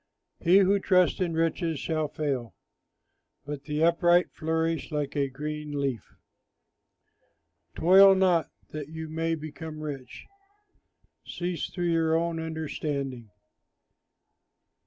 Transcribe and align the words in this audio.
He 0.39 0.57
who 0.57 0.79
trusts 0.79 1.19
in 1.19 1.35
riches 1.35 1.79
shall 1.79 2.07
fail, 2.07 2.55
But 3.45 3.65
the 3.65 3.83
upright 3.83 4.31
flourish 4.31 4.91
like 4.91 5.15
a 5.15 5.29
green 5.29 5.79
leaf. 5.79 6.15
Toil 7.75 8.15
not 8.15 8.49
that 8.71 8.89
you 8.89 9.07
may 9.09 9.35
become 9.35 9.79
rich; 9.81 10.25
Cease 11.23 11.69
through 11.69 11.91
your 11.91 12.15
own 12.17 12.39
understanding. 12.39 13.29